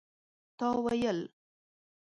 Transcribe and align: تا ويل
تا 0.57 0.67
ويل 0.85 1.19